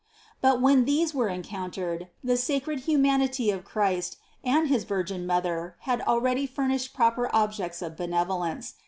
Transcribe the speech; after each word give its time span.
But 0.41 0.59
when 0.61 0.85
these 0.85 1.13
were 1.13 1.27
encountered, 1.29 2.07
the 2.23 2.35
sacred 2.35 2.79
humanity 2.89 3.51
of 3.51 3.63
Christ 3.63 4.17
and 4.43 4.67
his 4.67 4.83
Virgin 4.83 5.27
Mother 5.27 5.75
had 5.81 6.01
al 6.07 6.19
ready 6.19 6.47
furnished 6.47 6.95
proper 6.95 7.29
objects 7.31 7.83
of 7.83 7.97
benevolence. 7.97 8.73